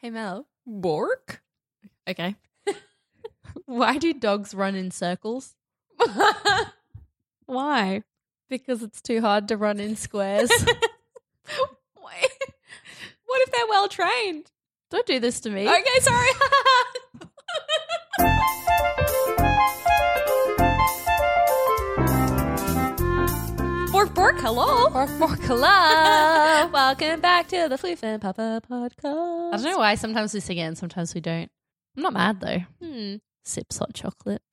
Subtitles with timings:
[0.00, 1.42] Hey Mel, Bork?
[2.08, 2.36] okay.
[3.66, 5.54] Why do dogs run in circles?
[7.46, 8.02] Why?
[8.48, 10.50] Because it's too hard to run in squares.
[13.30, 14.50] What if they're well trained?
[14.90, 15.68] Don't do this to me.
[15.68, 16.28] Okay, sorry.
[24.40, 24.88] Hello.
[25.18, 26.70] Bork, hello.
[26.72, 29.52] Welcome back to the Floof and Papa podcast.
[29.52, 31.50] I don't know why sometimes we sing it and sometimes we don't.
[31.96, 32.60] I'm not mad though.
[32.82, 33.16] Hmm.
[33.44, 34.42] Sips hot chocolate.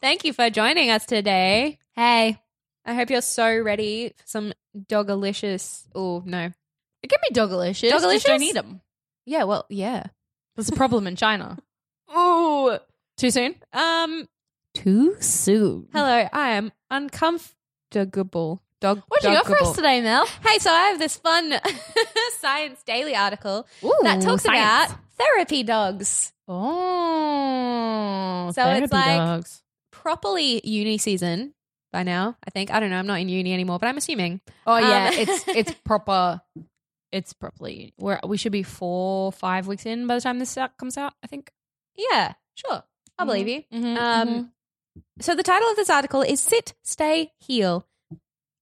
[0.00, 1.78] Thank you for joining us today.
[1.94, 2.38] Hey,
[2.86, 5.86] I hope you're so ready for some dogalicious.
[5.94, 6.50] Oh, no.
[7.02, 7.90] It can be dogalicious.
[7.90, 8.12] Dogalicious?
[8.12, 8.80] Just don't eat them.
[9.26, 10.04] Yeah, well, yeah.
[10.54, 11.58] There's a problem in China.
[12.08, 12.78] oh.
[13.18, 13.54] Too soon?
[13.72, 14.28] Um,
[14.74, 15.88] Too soon.
[15.92, 16.72] hello, I am
[17.96, 18.62] uncomfortable.
[18.80, 19.02] Dog.
[19.08, 20.26] What you got for us today, Mel?
[20.46, 21.54] Hey, so I have this fun
[22.40, 24.92] Science Daily article Ooh, that talks science.
[24.92, 26.32] about therapy dogs.
[27.16, 29.62] Oh, So it's like- dogs.
[29.92, 31.54] Properly uni season
[31.92, 32.70] by now, I think.
[32.70, 32.98] I don't know.
[32.98, 34.40] I'm not in uni anymore, but I'm assuming.
[34.66, 36.40] Oh yeah, Um, it's it's proper.
[37.10, 37.92] It's properly.
[37.96, 41.14] Where we should be four, five weeks in by the time this out, comes out.
[41.24, 41.50] I think.
[41.96, 42.84] Yeah, sure.
[43.18, 43.62] I believe you.
[43.72, 44.50] Mhm, Um, mhm.
[45.20, 47.86] So the title of this article is Sit, Stay, Heal.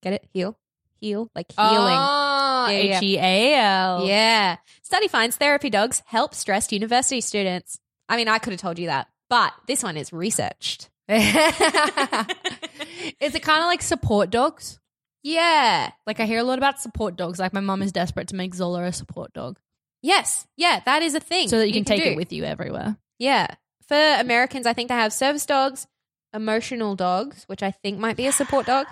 [0.03, 0.27] Get it?
[0.33, 0.57] Heal?
[1.01, 1.31] Heal?
[1.35, 1.97] Like healing.
[1.99, 2.97] Oh, Yeah, yeah.
[2.99, 4.07] H E A L.
[4.07, 4.57] Yeah.
[4.83, 7.79] Study finds therapy dogs help stressed university students.
[8.09, 10.91] I mean, I could have told you that, but this one is researched.
[11.09, 11.25] Is
[13.35, 14.79] it kind of like support dogs?
[15.23, 15.91] Yeah.
[16.07, 17.39] Like I hear a lot about support dogs.
[17.39, 19.59] Like my mum is desperate to make Zola a support dog
[20.03, 20.47] Yes.
[20.59, 21.49] Yeah, that is a thing.
[21.49, 22.11] so that you, can, take do.
[22.11, 22.97] it with you everywhere.
[23.19, 23.47] Yeah.
[23.89, 25.87] For Americans, I think they have service dogs,
[26.35, 28.87] emotional dogs, which I think might be a support dog,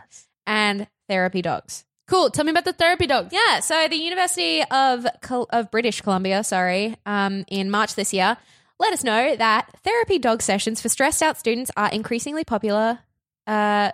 [0.46, 1.84] and therapy dogs.
[2.08, 2.30] Cool.
[2.30, 3.32] Tell me about the therapy dogs.
[3.32, 8.36] Yeah, so the University of Col- of British Columbia, sorry, um, in March this year,
[8.78, 12.98] let us know that therapy dog sessions for stressed out students are increasingly popular
[13.46, 13.92] uh,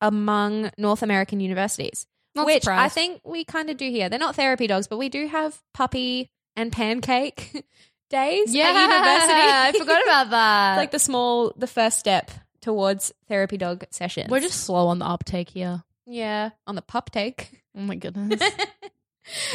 [0.00, 2.06] among North American universities.
[2.34, 4.08] Not which I think we kind of do here.
[4.08, 7.64] They're not therapy dogs, but we do have puppy and pancake
[8.10, 9.32] days Yeah, at university.
[9.34, 10.76] I forgot about that.
[10.76, 14.30] Like the small, the first step towards therapy dog sessions.
[14.30, 15.82] We're just slow on the uptake here.
[16.06, 17.62] yeah on the pup take.
[17.76, 18.42] Oh my goodness.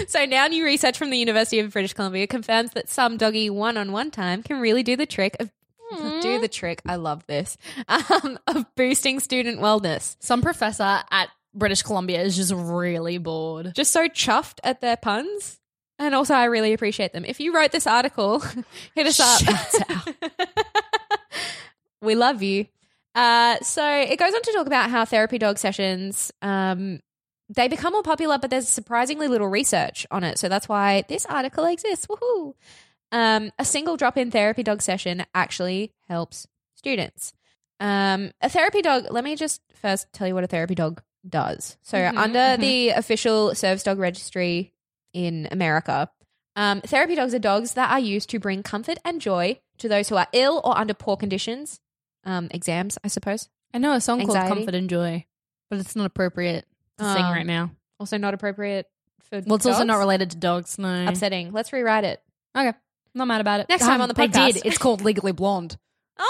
[0.08, 4.12] so now new research from the University of British Columbia confirms that some doggy one-on-one
[4.12, 5.52] time can really do the trick of
[6.22, 6.82] do the trick.
[6.86, 7.58] I love this
[7.88, 10.16] um, of boosting student wellness.
[10.20, 13.74] Some professor at British Columbia is just really bored.
[13.76, 15.60] Just so chuffed at their puns.
[15.98, 17.24] And also, I really appreciate them.
[17.24, 18.40] If you wrote this article,
[18.96, 19.90] hit us up.
[19.90, 20.16] Out.
[22.02, 22.66] we love you.
[23.16, 27.00] Uh, so it goes on to talk about how therapy dog sessions um,
[27.50, 30.38] they become more popular, but there's surprisingly little research on it.
[30.38, 32.08] So that's why this article exists.
[32.08, 32.54] Woohoo!
[33.12, 37.34] Um, a single drop-in therapy dog session actually helps students.
[37.80, 39.08] Um, a therapy dog.
[39.12, 41.78] Let me just first tell you what a therapy dog does.
[41.82, 44.74] So under the official service dog registry
[45.14, 46.10] in America,
[46.56, 50.10] um, therapy dogs are dogs that are used to bring comfort and joy to those
[50.10, 51.80] who are ill or under poor conditions.
[52.26, 53.50] Um, exams, I suppose.
[53.74, 54.56] I know a song called Anxiety.
[54.56, 55.26] Comfort and Joy,
[55.70, 56.66] but it's not appropriate
[56.98, 57.72] to sing Um, right now.
[58.00, 58.88] Also not appropriate
[59.30, 59.42] for.
[59.46, 59.88] Well, it's also dogs?
[59.88, 60.78] not related to dogs.
[60.80, 61.08] No.
[61.08, 61.52] Upsetting.
[61.52, 62.22] Let's rewrite it.
[62.58, 62.76] Okay.
[63.14, 63.70] Not mad about it.
[63.70, 64.54] Next time on the podcast.
[64.54, 64.66] did.
[64.66, 65.78] It's called Legally Blonde.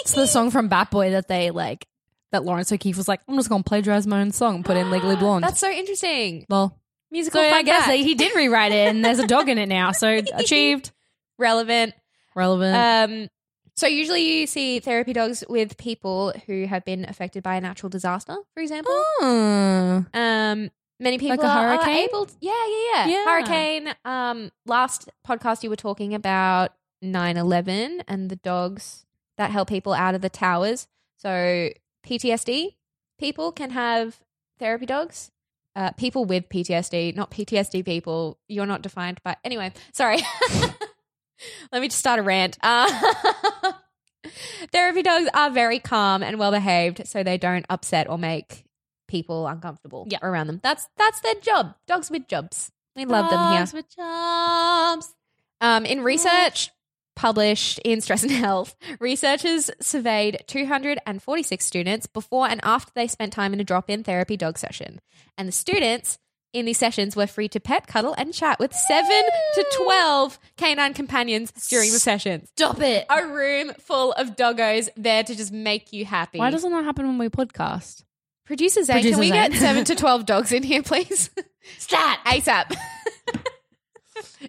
[0.00, 1.86] It's the song from Bat Boy that they like,
[2.30, 4.76] that Laurence O'Keefe was like, I'm just going to plagiarize my own song and put
[4.76, 5.44] in Legally Blonde.
[5.44, 6.44] That's so interesting.
[6.50, 6.78] well,
[7.10, 7.96] Musical so I guess fact.
[7.98, 9.92] he did rewrite it and there's a dog in it now.
[9.92, 10.90] So achieved.
[11.38, 11.94] relevant.
[12.34, 12.76] Relevant.
[13.22, 13.28] Um,
[13.76, 17.90] so usually you see therapy dogs with people who have been affected by a natural
[17.90, 18.92] disaster, for example.
[19.20, 20.04] Oh.
[20.14, 22.08] Um, many people a are- are hurricane?
[22.08, 22.28] able.
[22.40, 23.24] yeah, yeah, yeah, Yeah.
[23.24, 23.94] Hurricane.
[24.04, 26.72] Um, last podcast you were talking about
[27.04, 29.04] 9-11 and the dogs
[29.36, 30.86] that help people out of the towers.
[31.16, 31.70] So
[32.06, 32.76] PTSD
[33.18, 34.18] people can have
[34.58, 35.30] therapy dogs.
[35.76, 38.38] Uh, people with PTSD, not PTSD people.
[38.48, 39.36] You're not defined by.
[39.44, 40.18] Anyway, sorry.
[41.72, 42.56] Let me just start a rant.
[42.62, 42.88] Uh,
[44.72, 48.64] therapy dogs are very calm and well behaved, so they don't upset or make
[49.08, 50.18] people uncomfortable Yeah.
[50.22, 50.60] around them.
[50.62, 51.74] That's that's their job.
[51.86, 52.70] Dogs with jobs.
[52.96, 53.58] We love them here.
[53.60, 55.14] Dogs with jobs.
[55.60, 56.70] Um, in research
[57.16, 63.52] published in Stress and Health, researchers surveyed 246 students before and after they spent time
[63.52, 65.00] in a drop in therapy dog session.
[65.38, 66.18] And the students
[66.54, 69.06] in these sessions we were free to pet, cuddle, and chat with 7
[69.54, 72.48] to 12 canine companions during the sessions.
[72.56, 73.04] Stop it.
[73.10, 76.38] A room full of doggos there to just make you happy.
[76.38, 78.04] Why doesn't that happen when we podcast?
[78.46, 79.50] Producer Zane, Producer can we Zane.
[79.50, 81.30] get 7 to 12 dogs in here, please?
[81.78, 82.20] Stat.
[82.26, 82.74] ASAP.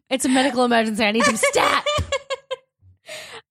[0.09, 1.03] It's a medical emergency.
[1.03, 1.85] I need some stat.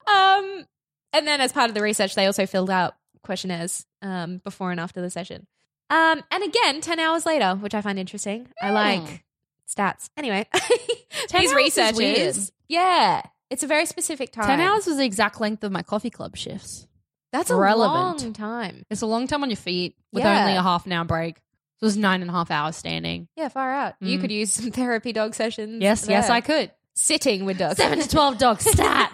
[0.07, 0.67] Um,
[1.15, 4.79] and then as part of the research, they also filled out questionnaires um, before and
[4.79, 5.47] after the session.
[5.91, 8.49] Um, and again, 10 hours later, which I find interesting.
[8.61, 9.25] I like
[9.69, 10.09] stats.
[10.17, 11.97] Anyway, 10 these hours is researchers.
[11.99, 12.37] weird.
[12.69, 13.23] Yeah.
[13.51, 14.47] It's a very specific time.
[14.47, 16.87] 10 hours was the exact length of my coffee club shifts.
[17.33, 18.23] That's a relevant.
[18.23, 18.85] long time.
[18.91, 20.41] It's a long time on your feet with Yeah.
[20.43, 21.37] only a half an hour break.
[21.81, 23.29] So it was nine and a half hours standing.
[23.37, 23.95] Yeah, far out.
[24.01, 24.21] You Mm.
[24.21, 25.83] could use some therapy dog sessions.
[25.83, 26.37] Yes, yes, there.
[26.37, 26.71] I could.
[26.95, 27.77] Sitting with dogs.
[27.77, 29.13] Seven to 12 dogs, stat.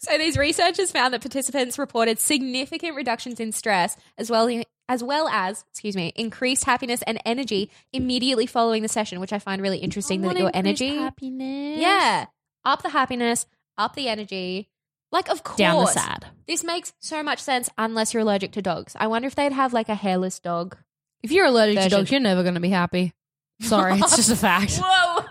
[0.00, 4.48] So these researchers found that participants reported significant reductions in stress as well
[4.88, 9.38] as well as, excuse me, increased happiness and energy immediately following the session, which I
[9.38, 11.80] find really interesting that your energy Happiness.
[11.80, 12.26] Yeah.
[12.64, 13.46] Up the happiness,
[13.76, 14.68] up the energy.
[15.12, 15.58] Like of course.
[15.58, 16.26] Down the sad.
[16.46, 18.96] This makes so much sense unless you're allergic to dogs.
[18.98, 20.76] I wonder if they'd have like a hairless dog.
[21.22, 21.90] If you're allergic Version.
[21.90, 23.12] to dogs, you're never going to be happy.
[23.60, 24.76] Sorry, it's just a fact.
[24.82, 25.24] Whoa.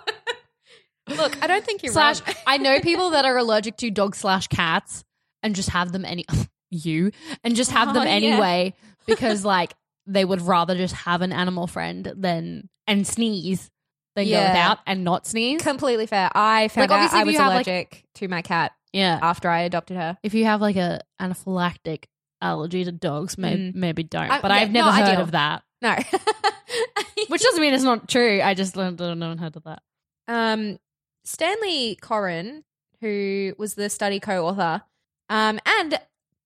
[1.16, 2.36] Look, I don't think you're slash, wrong.
[2.48, 5.04] I know people that are allergic to dogs slash cats
[5.44, 6.26] and just have them any
[6.72, 7.12] you
[7.44, 8.72] and just have them Oh, yeah.
[9.06, 9.74] Because like
[10.08, 13.70] they would rather just have an animal friend than and sneeze
[14.16, 14.42] than Yeah.
[14.44, 15.62] go without and not sneeze.
[15.62, 16.30] Completely fair.
[16.36, 18.72] I found Like, out obviously, I if was you have, like- allergic to my cat
[18.94, 19.20] yeah.
[19.22, 20.18] after I adopted her.
[20.24, 22.06] If you have like a anaphylactic
[22.42, 23.76] allergy to dogs, maybe Mm.
[23.76, 24.30] maybe don't.
[24.30, 25.22] I- but yeah, I've never not heard ideal.
[25.22, 25.64] of that.
[25.82, 25.96] No.
[27.28, 28.42] Which doesn't mean it's not true.
[28.42, 29.82] I just don't don't know heard of that.
[30.28, 30.78] um,
[31.24, 32.64] Stanley Coren,
[33.02, 34.84] who was the study co-author,
[35.30, 36.00] um, and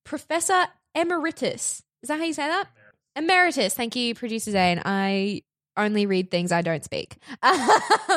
[0.05, 1.83] Professor Emeritus.
[2.01, 2.67] Is that how you say that?
[3.15, 3.73] Emeritus.
[3.73, 4.81] Thank you, producer Zane.
[4.85, 5.43] I
[5.77, 7.17] only read things I don't speak.
[7.41, 7.69] Um,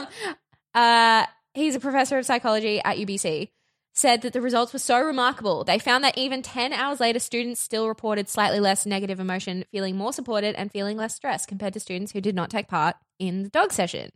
[0.75, 3.49] uh, he's a professor of psychology at UBC.
[3.95, 5.65] Said that the results were so remarkable.
[5.65, 9.97] They found that even 10 hours later, students still reported slightly less negative emotion, feeling
[9.97, 13.43] more supported and feeling less stressed compared to students who did not take part in
[13.43, 14.11] the dog session.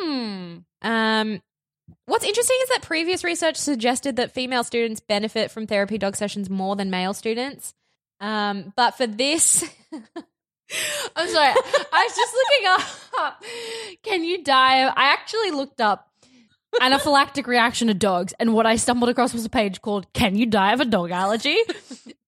[0.00, 0.56] Hmm.
[0.82, 1.42] Um,
[2.06, 6.50] what's interesting is that previous research suggested that female students benefit from therapy dog sessions
[6.50, 7.72] more than male students.
[8.20, 9.62] Um, but for this,
[9.92, 11.54] I'm sorry.
[11.92, 12.66] I was just looking
[13.18, 13.42] up.
[14.02, 14.82] Can you die?
[14.84, 16.06] I actually looked up
[16.80, 20.46] anaphylactic reaction to dogs, and what I stumbled across was a page called "Can you
[20.46, 21.56] die of a dog allergy?"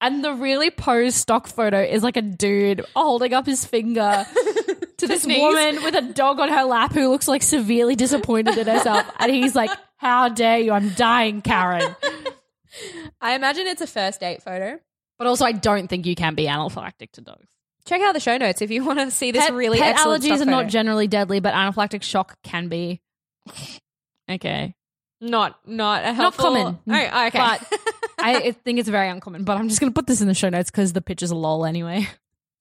[0.01, 4.27] and the really posed stock photo is like a dude holding up his finger
[4.97, 5.41] to this sneeze.
[5.41, 9.31] woman with a dog on her lap who looks like severely disappointed in herself, and
[9.31, 10.73] he's like, "How dare you?
[10.73, 11.95] I'm dying, Karen."
[13.21, 14.81] I imagine it's a first date photo.
[15.23, 17.47] But also, I don't think you can be anaphylactic to dogs.
[17.85, 20.25] Check out the show notes if you want to see this pet, really pet excellent
[20.25, 20.69] allergies stock are not photo.
[20.71, 23.01] generally deadly, but anaphylactic shock can be.
[24.29, 24.75] Okay,
[25.21, 26.45] not not a helpful.
[26.47, 26.79] common.
[26.89, 27.39] Oh, okay.
[27.39, 27.73] But
[28.19, 29.45] I think it's very uncommon.
[29.45, 31.37] But I'm just going to put this in the show notes because the pictures are
[31.37, 32.09] lol anyway,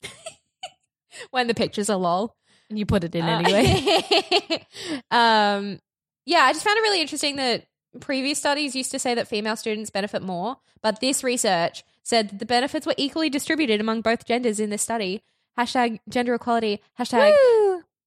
[1.32, 2.36] when the pictures are lol.
[2.70, 4.66] and you put it in Uh, anyway.
[5.10, 5.80] um,
[6.28, 7.66] yeah, I just found it really interesting that
[8.00, 12.40] previous studies used to say that female students benefit more, but this research said that
[12.40, 15.24] the benefits were equally distributed among both genders in this study.
[15.58, 16.82] Hashtag gender equality.
[17.00, 17.34] Hashtag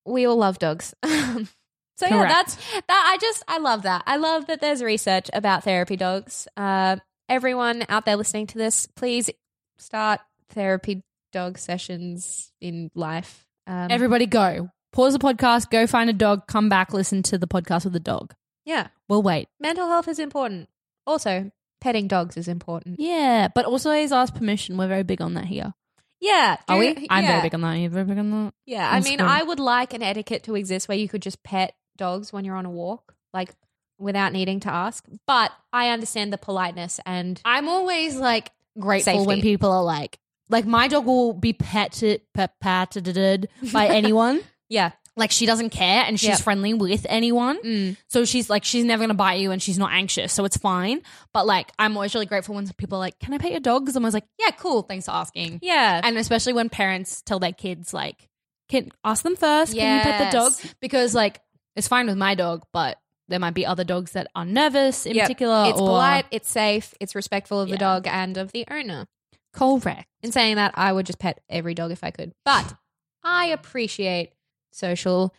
[0.07, 0.95] we all love dogs.
[1.05, 2.57] so yeah, that's
[2.89, 3.11] that.
[3.13, 4.03] I just I love that.
[4.07, 6.49] I love that there's research about therapy dogs.
[6.57, 6.97] Uh,
[7.29, 9.31] everyone out there listening to this, please
[9.79, 10.21] start
[10.51, 13.47] therapy dog sessions in life.
[13.67, 17.49] Um, Everybody, go pause the podcast, go find a dog, come back, listen to the
[17.49, 18.35] podcast with the dog.
[18.65, 19.49] yeah, We'll wait.
[19.59, 20.69] mental health is important.
[21.07, 21.51] Also,
[21.85, 22.99] petting dogs is important.
[22.99, 24.79] Yeah, but also always ask permission.
[24.79, 25.75] We're very big on that here.
[26.19, 27.07] Yeah, Are we?
[27.11, 27.33] I'm yeah.
[27.33, 27.75] very big on that.
[27.75, 28.55] You're very big on that.
[28.64, 29.21] Yeah, I mean.
[29.21, 32.57] I would like an etiquette to exist where you could just pet dogs when you're
[32.57, 33.50] on a walk, like
[33.99, 35.05] without needing to ask.
[35.26, 40.64] But I understand the politeness and I'm always like grateful when people are like, like
[40.64, 44.41] my dog will be petted, pet, patted by anyone.
[44.71, 46.38] yeah, like she doesn't care and she's Yep.
[46.40, 47.62] friendly with anyone.
[47.62, 47.97] Mm.
[48.09, 50.33] So she's like, she's never gonna bite you and she's not anxious.
[50.33, 51.02] So it's fine.
[51.33, 53.85] But like, I'm always really grateful when people are like, can I pet your dog?
[53.85, 54.83] Because I'm always like, yeah, cool.
[54.83, 55.61] Thanks for asking.
[55.62, 58.28] yeah, And especially when parents tell their kids like,
[58.68, 60.52] can ask them first, can you pet the dog?
[60.62, 60.75] Yes.
[60.80, 61.40] Because like,
[61.76, 65.14] it's fine with my dog, but there might be other dogs that are nervous in
[65.14, 65.25] Yep.
[65.25, 65.64] particular.
[65.68, 67.78] It's or, polite, it's safe, it's respectful of the Yeah.
[67.80, 69.06] dog and of the owner.
[69.52, 70.09] Correct.
[70.23, 72.33] In saying that, I would just pet every dog if I could.
[72.44, 72.75] But
[73.23, 74.33] I appreciate
[74.75, 75.35] social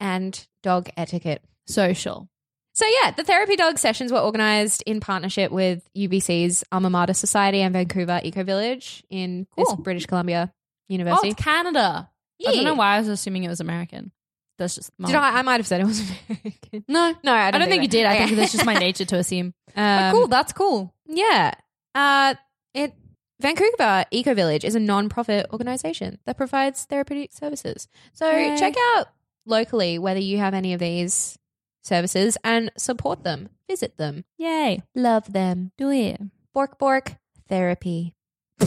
[0.00, 1.42] and dog etiquette.
[1.66, 2.28] Social.
[2.74, 7.60] So yeah, the therapy dog sessions were organized in partnership with UBC's Alma Mater Society
[7.60, 10.56] and Vancouver Eco Village in this British Columbia Oh,
[10.88, 11.28] University.
[11.28, 12.10] it's Canada.
[12.46, 14.10] I don't know why I was assuming it was American.
[14.58, 15.06] That's just my.
[15.06, 15.38] Did I?
[15.38, 16.84] I might have said it was American.
[16.88, 18.06] No, No, I I don't, don't, think you did.
[18.06, 18.24] I Okay.
[18.26, 19.54] think that's just my nature to assume.
[19.74, 20.26] But Um, cool.
[20.28, 20.94] That's cool.
[21.06, 21.54] Yeah.
[21.94, 22.34] Uh,
[22.74, 22.92] it
[23.40, 27.88] Vancouver Eco Village is a non-profit organization that provides therapeutic services.
[28.12, 28.56] So Yay.
[28.56, 29.08] check out
[29.44, 31.38] locally whether you have any of these
[31.82, 33.48] services and support them.
[33.68, 34.24] Visit them.
[34.38, 34.82] Yay.
[34.94, 35.72] Love them.
[35.76, 36.20] Do it.
[36.52, 37.14] Bork bork
[37.48, 38.14] therapy.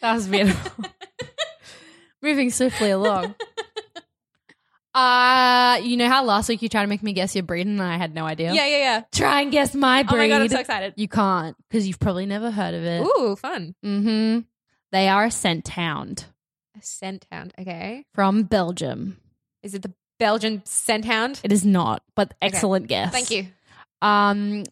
[0.00, 0.84] That was beautiful.
[2.22, 3.36] Moving swiftly along.
[4.94, 7.80] Uh, you know how last week you tried to make me guess your breed and
[7.82, 8.52] I had no idea?
[8.52, 9.02] Yeah, yeah, yeah.
[9.10, 10.14] Try and guess my breed.
[10.14, 10.94] Oh my god, I'm so excited.
[10.96, 13.02] You can't because you've probably never heard of it.
[13.06, 13.74] Ooh, fun.
[13.84, 14.40] Mm-hmm.
[14.90, 16.26] They are a scent hound
[16.78, 17.54] A scent hound.
[17.58, 18.04] Okay.
[18.12, 19.16] from Belgium.
[19.62, 21.40] Is it the Belgian scent hound?
[21.42, 23.10] It is not, but excellent guess.
[23.12, 23.46] Thank you.
[24.02, 24.64] Um,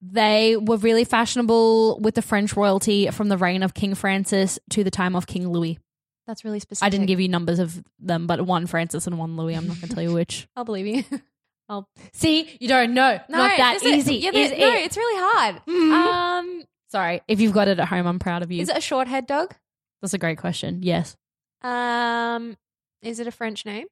[0.00, 4.84] they were really fashionable with the French royalty from the reign of King Francis to
[4.84, 5.78] the time of King Louis.
[6.26, 6.86] That's really specific.
[6.86, 9.54] I didn't give you numbers of them, but one Francis and one Louis.
[9.54, 10.48] I'm not going to tell you which.
[10.56, 11.04] I'll believe you.
[11.68, 13.18] I'll See, you don't know.
[13.28, 14.16] not that easy.
[14.16, 14.84] Yeah, is this- no, it?
[14.84, 15.62] it's really hard.
[15.66, 15.92] Mhm.
[15.92, 18.62] Um, Sorry, if you've got it at home, I'm proud of you.
[18.62, 19.54] is it a short head dog?
[20.00, 20.82] That's a great question.
[20.84, 21.16] Yes.
[21.62, 22.56] Um,
[23.02, 23.86] is it a French name?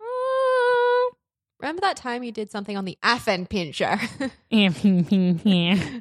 [0.00, 1.14] Uh,
[1.60, 4.30] Remember that time you did something on the Affenpinscher?
[5.44, 6.00] yeah.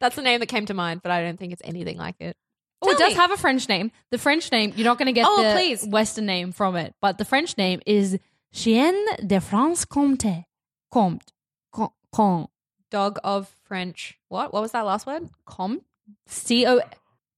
[0.00, 2.36] That's the name that came to mind, but I don't think it's anything like it.
[2.84, 3.14] Oh, it does me.
[3.14, 3.92] have a French name.
[4.10, 5.86] The French name, you're not going to get Oh, the please.
[5.86, 8.18] Western name from it, but the French name is
[8.52, 8.94] Chien
[9.26, 10.44] de France Comte.
[10.90, 11.32] Comte.
[11.72, 12.48] Com- Com-
[12.90, 14.18] Dog of French.
[14.28, 14.52] What?
[14.52, 15.28] What was that last word?
[15.46, 15.84] Comte.
[16.26, 16.80] C O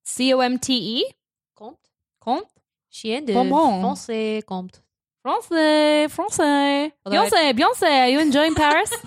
[0.04, 1.12] C O M T E.
[1.54, 1.78] Comte.
[2.20, 2.48] Comte.
[2.90, 3.80] Chien de Bonbon.
[3.82, 4.80] Francais Comte.
[5.22, 6.08] Francais.
[6.08, 6.92] Francais.
[7.06, 7.52] Although I- Beyonce.
[7.58, 8.00] Beyonce.
[8.02, 8.90] Are you enjoying Paris?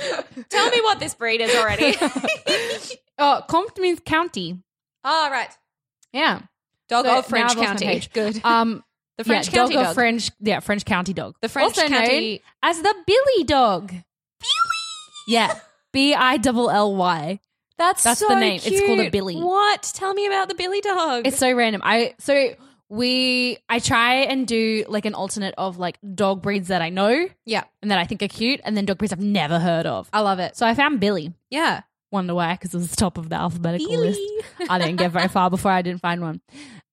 [0.48, 1.96] Tell me what this breed is already.
[3.20, 4.58] oh, Comte means county.
[5.04, 5.50] oh, right.
[6.12, 6.42] Yeah.
[6.88, 8.08] Dog So of French now I've lost my County.
[8.12, 8.44] Good.
[8.44, 8.84] Um,
[9.18, 9.94] the French yeah, County dog, dog.
[9.94, 10.30] French.
[10.40, 11.36] Yeah, French county dog.
[11.40, 12.38] The French also County- known
[12.70, 13.88] as the Billy dog.
[13.90, 14.02] Billy.
[15.28, 15.54] Yeah.
[15.92, 17.38] B I double L Y.
[17.78, 18.60] That's That's so the name.
[18.62, 19.08] It's called a.
[19.10, 19.36] Billy.
[19.36, 19.82] What?
[19.94, 21.26] Tell me about the Billy dog.
[21.26, 21.80] It's so random.
[21.84, 22.54] I so
[22.90, 27.26] we I try and do like an alternate of like dog breeds that I know
[27.46, 30.10] yeah, and that I think are cute, and then dog breeds I've never heard of.
[30.12, 30.56] I love it.
[30.56, 31.32] So I found Billy.
[31.50, 32.54] Yeah, Wonder why?
[32.54, 34.08] Because it was the top of the alphabetical Billy.
[34.08, 34.20] list.
[34.68, 36.40] I didn't get very far before I didn't find one.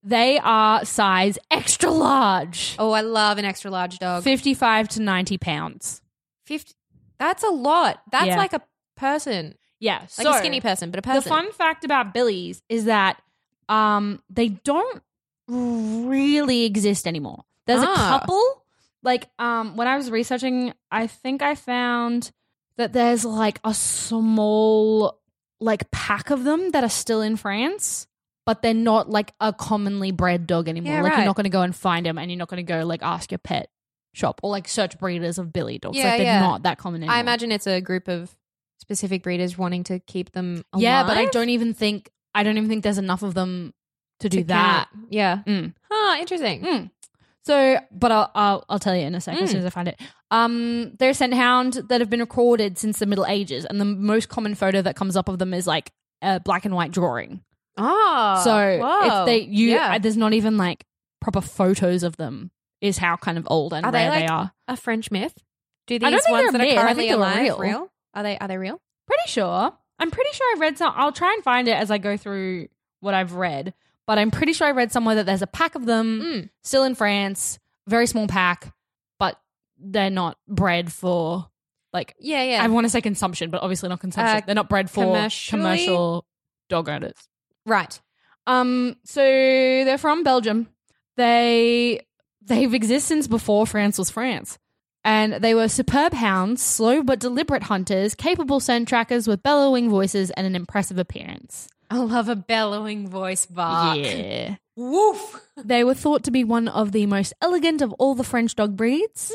[0.04, 4.22] They are size extra large, Oh, I love an extra large dog.
[4.22, 6.02] fifty-five to ninety pounds.
[6.46, 6.74] Fifty.
[7.18, 8.00] That's a lot.
[8.12, 8.36] That's Yeah.
[8.38, 8.62] like a
[8.96, 11.22] person, Yeah, like so a skinny person, but a person.
[11.24, 13.20] The fun fact about Billies is that
[13.68, 15.02] um they don't
[15.48, 17.44] really exist anymore.
[17.66, 17.92] There's Ah.
[17.92, 18.64] a couple.
[19.02, 22.30] Like um when I was researching, I think I found
[22.78, 25.20] that there's like a small
[25.60, 28.06] like pack of them that are still in France,
[28.46, 30.94] but they're not like a commonly bred dog anymore.
[30.94, 31.18] Yeah, like right.
[31.18, 33.02] you're not going to go and find them and you're not going to go like
[33.02, 33.68] ask your pet
[34.14, 35.98] shop or like search breeders of Billy dogs.
[35.98, 36.40] Yeah, like they're yeah.
[36.40, 37.16] not that common anymore.
[37.16, 38.34] I imagine it's a group of
[38.78, 40.64] specific breeders wanting to keep them.
[40.72, 43.74] Alive Yeah, but I don't even think I don't even think there's enough of them
[44.20, 44.88] to do to that.
[44.92, 45.06] count.
[45.10, 45.42] Yeah.
[45.46, 45.74] Mm.
[45.90, 46.16] Huh.
[46.20, 46.62] Interesting.
[46.62, 46.90] Mm.
[47.48, 49.52] So, but I'll, I'll I'll tell you in a second as Mm.
[49.52, 49.98] soon as I find it.
[50.30, 53.84] Um, they're a scent hound that have been recorded since the Middle Ages, and the
[53.86, 55.90] most common photo that comes up of them is like
[56.22, 57.40] a black and white drawing.
[57.78, 58.40] Oh.
[58.44, 59.20] so whoa.
[59.22, 59.94] if they you yeah.
[59.94, 60.84] uh, there's not even like
[61.20, 62.50] proper photos of them.
[62.80, 64.52] Is how kind of old and Are they, rare they like, are.
[64.68, 65.34] a French myth.
[65.88, 66.78] Do these don't think ones they're that a myth.
[66.78, 67.58] are currently think they alive real.
[67.58, 67.92] real?
[68.14, 68.38] Are they?
[68.38, 68.80] Are they real?
[69.08, 69.72] Pretty sure.
[69.98, 70.92] I'm pretty sure I read some.
[70.94, 72.68] I'll try and find it as I go through
[73.00, 73.74] what I've read.
[74.08, 76.48] But I'm pretty sure I read somewhere that there's a pack of them Mm.
[76.64, 78.74] still in France, very small pack,
[79.20, 79.38] but
[79.78, 81.48] they're not bred for
[81.92, 82.42] like Yeah.
[82.42, 82.64] Yeah.
[82.64, 84.36] I want to say consumption, but obviously not consumption.
[84.38, 86.26] Uh, they're not bred for commercial
[86.68, 87.14] dog owners.
[87.66, 88.00] right.
[88.46, 90.68] Um, so they're from Belgium.
[91.16, 92.00] They
[92.42, 94.58] they've existed since before France was France.
[95.04, 100.30] And they were superb hounds, slow but deliberate hunters, capable scent trackers with bellowing voices
[100.30, 101.68] and an impressive appearance.
[101.90, 103.98] I love a bellowing voice bark.
[103.98, 104.56] Yeah.
[104.76, 105.40] Woof.
[105.56, 108.76] They were thought to be one of the most elegant of all the French dog
[108.76, 109.32] breeds.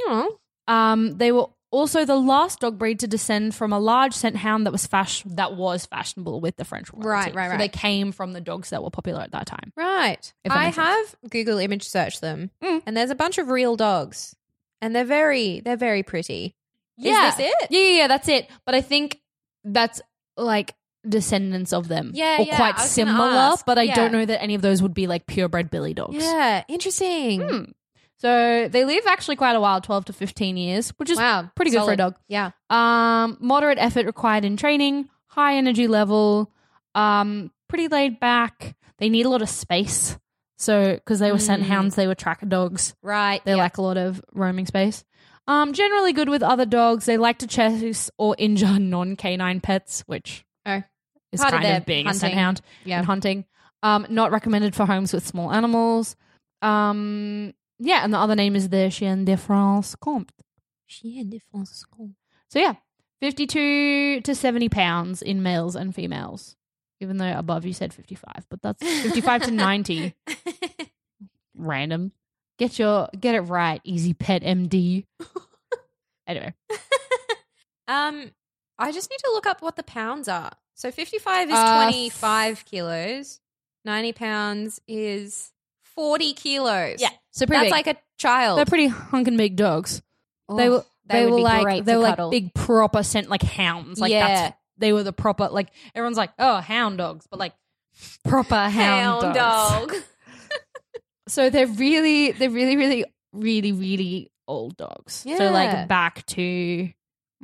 [0.67, 4.65] Um, they were also the last dog breed to descend from a large scent hound
[4.65, 7.07] that was fash- that was fashionable with the French royalty.
[7.09, 7.57] Right, right, So right.
[7.57, 9.73] they came from the dogs that were popular at that time.
[9.75, 10.31] Right.
[10.45, 11.15] If that I makes sense.
[11.21, 12.83] have Google image searched them, Mm.
[12.85, 14.35] and there's a bunch of real dogs,
[14.81, 16.55] and they're very they're very pretty.
[16.97, 17.29] Yeah.
[17.29, 17.67] Is this it?
[17.71, 18.47] Yeah, yeah, yeah, that's it.
[18.65, 19.19] But I think
[19.63, 19.99] that's
[20.37, 20.75] like
[21.07, 22.11] descendants of them.
[22.13, 23.65] Yeah, or yeah, quite I similar, ask.
[23.65, 23.95] but I Yeah.
[23.95, 26.15] don't know that any of those would be like purebred Billy dogs.
[26.23, 27.41] Yeah, interesting.
[27.41, 27.63] Hmm.
[28.19, 31.71] So they live actually quite a while, 12 to 15 years, which is Wow, pretty
[31.71, 32.15] good for a dog.
[32.29, 32.51] Yeah.
[32.69, 36.49] Um, moderate effort required in training, high energy level,
[36.95, 38.75] um, pretty laid back.
[38.99, 40.17] They need a lot of space.
[40.57, 41.67] So, because they were scent Mm.
[41.67, 42.95] hounds, they were tracker dogs.
[43.01, 43.43] Right.
[43.43, 45.03] They lack a lot of roaming space.
[45.45, 47.05] Um, generally good with other dogs.
[47.05, 50.45] They like to chase or injure non canine pets, which
[51.33, 52.37] is Part of kind their of being a scent hunting.
[52.39, 52.97] hound Yeah.
[52.99, 53.45] and hunting.
[53.81, 56.15] Um, not recommended for homes with small animals.
[56.61, 60.31] Um, yeah, and the other name is the Chien de France Comte.
[60.87, 61.83] Chien de France.
[61.91, 62.15] Comte.
[62.49, 62.75] So yeah,
[63.19, 66.55] fifty-two to seventy pounds in males and females.
[67.01, 70.15] Even though above you said fifty-five, but that's fifty-five to ninety.
[71.55, 72.11] Random.
[72.57, 75.05] Get your get it right, Easy Pet MD.
[76.27, 76.53] anyway,
[77.87, 78.31] Um,
[78.79, 80.51] I just need to look up what the pounds are.
[80.75, 83.39] So 55 is Uh, 25 kilos.
[83.85, 85.51] 90 pounds is
[85.95, 87.01] 40 kilos.
[87.01, 87.09] Yeah.
[87.31, 87.87] So pretty That's big.
[87.87, 88.57] like a child.
[88.57, 90.01] they're pretty hunking big dogs.
[90.49, 93.99] Oh, they were they, would were like they were like big proper scent like hounds.
[93.99, 94.27] Like Yeah.
[94.27, 97.53] that's they were the proper like everyone's like oh hound dogs, but like
[98.23, 98.71] proper hound,
[99.23, 99.93] hound dogs.
[99.93, 100.03] dog.
[101.27, 105.23] So they're really they're really really really really old dogs.
[105.25, 105.37] Yeah.
[105.37, 106.89] So like back to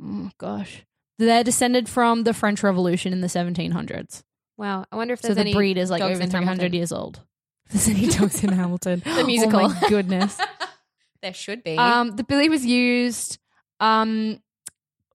[0.02, 0.84] oh gosh,
[1.26, 4.22] they're descended from the French Revolution in the 1700s.
[4.56, 4.84] Wow.
[4.92, 6.72] I wonder if So the any breed is like over 300 Hamilton.
[6.74, 7.20] years old.
[7.66, 9.60] If there's any dogs in Hamilton, The musical.
[9.60, 10.36] Oh my goodness.
[11.22, 11.76] there should be.
[11.76, 13.38] Um, the billy was used
[13.78, 14.40] um,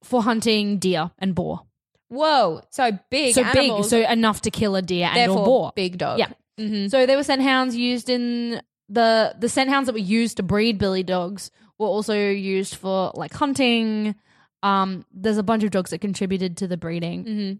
[0.03, 1.61] for hunting deer and boar.
[2.07, 2.61] Whoa.
[2.71, 3.89] So big so animals.
[3.91, 5.71] big, so enough to kill a deer and therefore or boar.
[5.75, 6.19] big dog.
[6.19, 6.29] Yeah.
[6.57, 10.37] hmm So they were scent hounds used in the the scent hounds that were used
[10.37, 14.15] to breed billy dogs were also used for like hunting.
[14.63, 17.23] Um, there's a bunch of dogs that contributed to the breeding.
[17.23, 17.53] hmm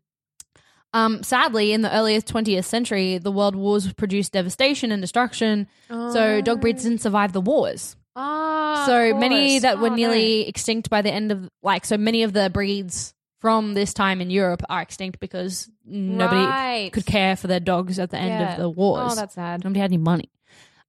[0.98, 5.68] Um, sadly, in the earliest 20th century, the world wars produced devastation and destruction.
[5.90, 7.96] So dog breeds didn't survive the wars.
[8.16, 9.96] Ah, so many that were Oh, no.
[9.98, 14.22] nearly extinct by the end of like so many of the breeds from this time
[14.22, 16.92] in Europe are extinct because nobody Right.
[16.94, 18.54] could care for their dogs at the end Yeah.
[18.54, 19.12] of the wars.
[19.12, 19.64] Oh, that's sad.
[19.66, 20.30] nobody had any money.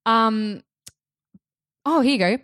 [0.06, 0.62] Um
[1.84, 2.38] Oh, here you go.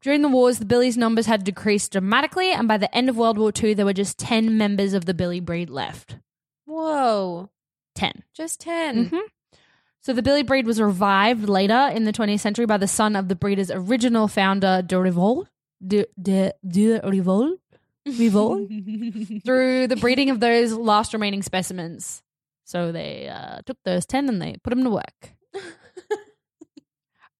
[0.00, 3.36] During the wars, the Billy's numbers had decreased dramatically, and by the end of World
[3.38, 6.16] War II, there were just 10 members of the Billy breed left.
[6.66, 7.50] Whoa.
[7.96, 8.22] 10.
[8.32, 9.10] Just 10.
[9.10, 9.20] Mhm.
[10.00, 13.28] So the Billy breed was revived later in the 20th century by the son of
[13.28, 15.46] the breeder's original founder, de Rivol,
[15.84, 17.58] de, de, de Rivol,
[18.06, 22.22] Rivol, through the breeding of those last remaining specimens.
[22.64, 25.32] So they uh, took those 10 and they put them to work.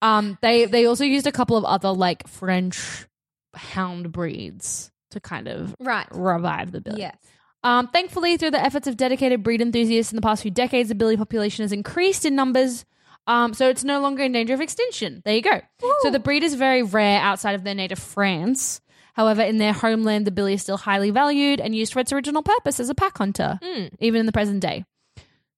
[0.03, 3.07] Um, they they also used a couple of other like French
[3.55, 6.07] hound breeds to kind of Right.
[6.11, 7.01] revive the Billy.
[7.01, 7.17] Yes.
[7.65, 10.95] Um, thankfully, through the efforts of dedicated breed enthusiasts in the past few decades, the
[10.95, 12.85] billy population has increased in numbers.
[13.27, 15.21] Um, so it's no longer in danger of extinction.
[15.25, 15.61] There you go.
[16.03, 18.81] So the breed is very rare outside of their native France.
[19.15, 22.43] However, in their homeland, the billy is still highly valued and used for its original
[22.43, 23.91] purpose as a pack hunter, Mm.
[23.99, 24.85] even in the present day.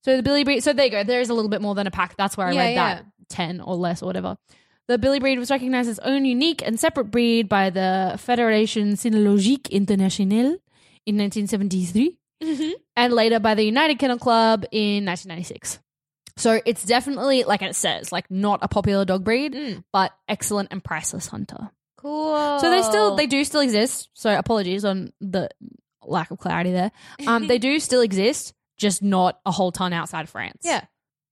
[0.03, 0.63] So the billy breed.
[0.63, 1.05] So there you go.
[1.05, 2.17] There is a little bit more than a pack.
[2.17, 4.37] That's where I Yeah, read that ten or less or whatever.
[4.89, 8.93] The billy breed was recognized as its own unique and separate breed by the Fédération
[8.95, 10.57] Cynologique Internationale
[11.07, 12.71] in 1973 Mm-hmm.
[12.97, 15.79] and later by the United Kennel Club in 1996.
[16.39, 19.85] So it's definitely, like it says, like not a popular dog breed, Mm.
[19.93, 21.69] but excellent and priceless hunter.
[21.99, 22.59] Cool.
[22.61, 24.09] So they still, they do still exist.
[24.15, 25.51] So apologies on the
[26.03, 26.91] lack of clarity there.
[27.27, 30.63] Um, they do still exist, just not a whole ton outside of France.
[30.63, 30.85] Yeah.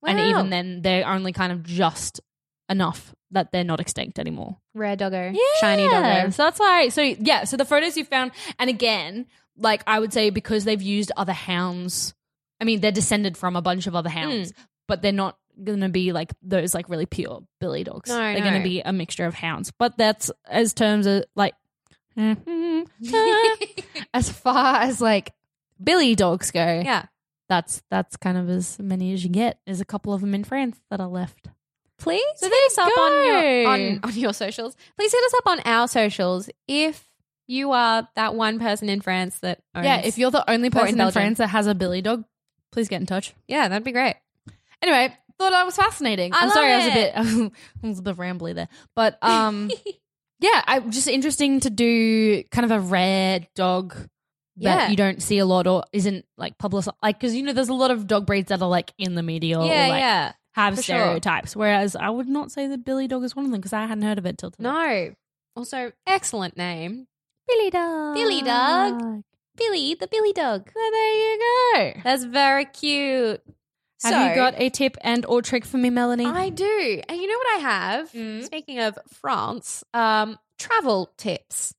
[0.07, 2.21] And even then, they're only kind of just
[2.69, 4.59] enough that they're not extinct anymore.
[4.75, 5.33] Rare doggo.
[5.35, 5.61] yeah.
[5.61, 6.31] Shiny doggo.
[6.31, 6.89] So that's why.
[6.89, 7.45] So yeah.
[7.45, 11.33] So the photos you found, and again, like I would say, because they've used other
[11.33, 12.15] hounds.
[12.61, 14.63] I mean, they're descended from a bunch of other hounds, hmm.
[14.87, 18.11] but they're not going to be like those like really pure billy dogs.
[18.11, 18.51] No, they're no.
[18.51, 19.73] going to be a mixture of hounds.
[19.79, 21.55] But that's as terms of like.
[24.15, 25.33] as far as like
[25.83, 27.07] billy dogs go, yeah.
[27.49, 29.59] That's that's kind of as many as you get.
[29.67, 31.49] There's a couple of them in France that are left.
[31.99, 34.77] Please So hit us up on your, on, on your socials.
[34.97, 37.05] Please hit us up on our socials if
[37.49, 39.85] you are that one person in France that owns.
[39.85, 42.25] Yeah, if you're the only Or in person in, France that has a billy dog,
[42.71, 43.35] please get in touch.
[43.49, 44.15] yeah, that'd be great.
[44.81, 46.33] Anyway, thought that was fascinating.
[46.33, 49.19] I I'm sorry, love I was a bit, I was a bit rambly there, but
[49.23, 49.69] um,
[50.41, 53.97] yeah, I just interesting to do kind of a rare dog
[54.61, 54.89] that Yeah.
[54.91, 57.75] you don't see a lot or isn't like publicized, like because you know there's a
[57.75, 60.33] lot of dog breeds that are like in the media or yeah, like yeah.
[60.53, 60.97] have for sure.
[60.97, 63.87] stereotypes, whereas I would not say that billy dog is one of them because I
[63.87, 64.65] hadn't heard of it till today.
[64.65, 65.15] No.
[65.57, 67.07] Also, excellent name.
[67.49, 69.23] Billy dog, Billy dog.
[69.57, 70.71] Billy, the Billy dog.
[70.75, 71.41] Well, there you
[71.75, 72.01] go.
[72.05, 73.41] That's very cute.
[74.05, 76.27] Have So- you got a tip and or trick for me, Melanie?
[76.27, 77.03] I do.
[77.09, 78.13] And you know what I have?
[78.13, 78.45] Mm.
[78.45, 81.75] Speaking of France, um, travel tips.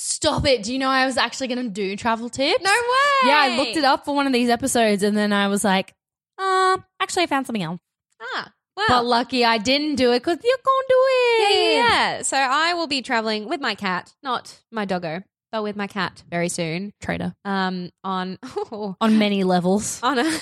[0.00, 0.62] Stop it.
[0.62, 2.62] Do you know I was actually going to do travel tips?
[2.62, 3.28] No way.
[3.28, 5.92] Yeah, I looked it up for one of these episodes and then I was like,
[6.38, 7.80] um, actually, I found something else.
[8.22, 8.84] Ah, wow.
[8.86, 11.52] But lucky I didn't do it because you're going to do it.
[11.52, 11.72] yeah,
[12.16, 12.22] yeah.
[12.22, 16.22] So I will be traveling with my cat, not my doggo, but with my cat
[16.30, 16.92] very soon.
[17.00, 17.34] Trader.
[17.44, 18.38] Um, on
[19.00, 20.00] On many levels.
[20.04, 20.38] on a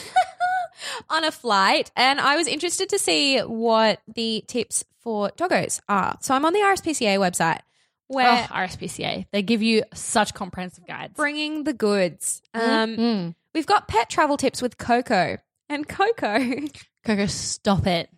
[1.08, 6.18] on a flight, and I was interested to see what the tips for doggos are.
[6.20, 7.60] So I'm on the RSPCA website
[8.08, 9.26] where Oh, RSPCA.
[9.32, 11.14] They give you such comprehensive guides.
[11.14, 12.42] bringing the goods.
[12.54, 13.34] Um, Mm.
[13.54, 15.38] we've got pet travel tips with Coco,
[15.68, 16.38] and Coco.
[17.04, 18.08] Coco, stop it.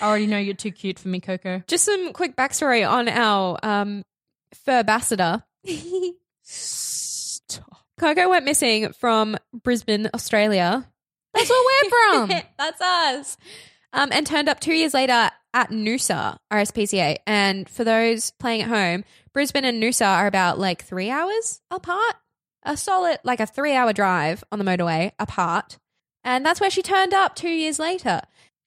[0.00, 1.62] I already know you're too cute for me, Coco.
[1.68, 4.04] Just some quick backstory on our um,
[4.54, 5.42] fur ambassador.
[6.42, 7.84] Stop.
[7.98, 10.88] Coco went missing from Brisbane, Australia.
[11.34, 11.90] That's where we're
[12.28, 12.28] from.
[12.58, 13.36] That's us.
[13.92, 17.16] Um, and turned up two years later at Noosa, RSPCA.
[17.26, 22.16] And for those playing at home, Brisbane and Noosa are about like three hours apart.
[22.64, 25.78] A solid, like a three hour drive on the motorway apart.
[26.24, 28.22] And that's where she turned up two years later.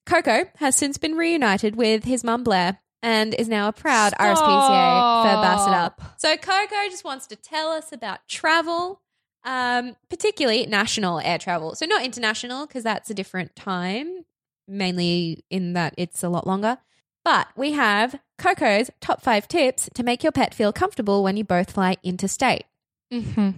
[0.06, 5.24] Coco has since been reunited with his mum Blair and is now a proud RSPCA
[5.24, 5.96] for ambassador.
[6.18, 9.02] So Coco just wants to tell us about travel,
[9.44, 11.76] um, particularly national air travel.
[11.76, 14.26] So not international because that's a different time,
[14.68, 16.78] mainly in that it's a lot longer.
[17.24, 21.44] But we have Coco's top five tips to make your pet feel comfortable when you
[21.44, 22.66] both fly interstate.
[23.12, 23.50] Mm-hmm.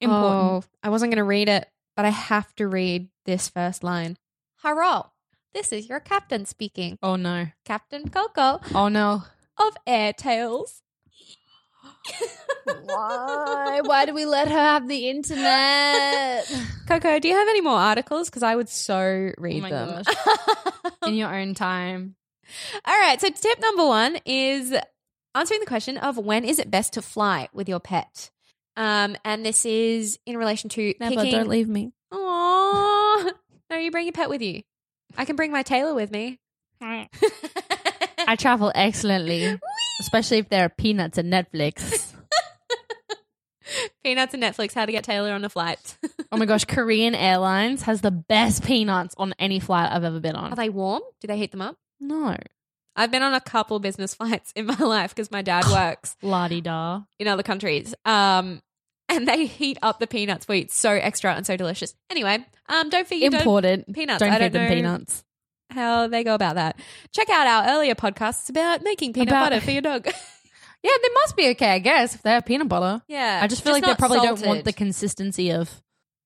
[0.00, 0.64] Important.
[0.64, 4.16] Oh, I wasn't going to read it, but I have to read this first line.
[4.62, 5.06] Hello,
[5.52, 6.98] this is your captain speaking.
[7.02, 7.48] Oh, no.
[7.64, 9.24] Captain Coco Oh no.
[9.56, 10.82] of Air Tales.
[12.84, 13.80] Why?
[13.84, 16.44] Why do we let her have the internet?
[16.88, 18.30] Coco, do you have any more articles?
[18.30, 20.02] Because I would so read my them.
[21.06, 22.16] In your own time.
[22.82, 23.20] All right.
[23.20, 24.74] So tip number one is
[25.34, 28.30] answering the question of when is it best to fly with your pet.
[28.74, 31.32] Um, and this is in relation to Never, picking.
[31.32, 31.92] don't leave me.
[32.12, 33.32] Aww.
[33.70, 34.62] No, you bring your pet with you.
[35.14, 36.40] I can bring my Taylor with me.
[36.80, 39.58] I travel excellently,
[40.00, 42.07] especially if there are peanuts and Netflix.
[44.04, 44.74] Peanuts and Netflix.
[44.74, 45.96] How to get Taylor on a flight.
[46.32, 50.36] oh my gosh, Korean Airlines has the best peanuts on any flight I've ever been
[50.36, 50.52] on.
[50.52, 51.02] Are they warm?
[51.20, 51.76] Do they heat them up?
[52.00, 52.36] no.
[52.96, 56.48] I've been on a couple business flights in my life because my dad works La
[56.48, 57.02] di da.
[57.20, 57.94] in other countries.
[58.04, 58.60] Um,
[59.08, 60.62] and they heat up the peanuts for you.
[60.62, 61.94] It's so extra and so delicious.
[62.10, 64.18] Anyway, um, don't forget don't- peanuts.
[64.18, 65.22] Don't I feed don't them peanuts.
[65.70, 66.80] how they go about that.
[67.14, 70.08] Check out our earlier podcasts about making peanut About- butter for your dog.
[70.88, 73.02] Yeah, they must be okay, I guess, if they have peanut butter.
[73.08, 74.46] yeah, I just feel like they not probably don't salted.
[74.46, 75.70] want the consistency of